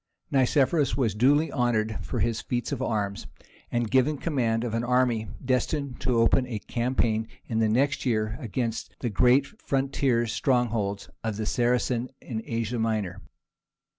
[0.31, 3.27] Nicephorus was duly honoured for his feat of arms,
[3.71, 8.35] and given command of an army destined to open a campaign in the next year
[8.39, 13.21] against the great frontier strongholds of the Saracens in Asia Minor.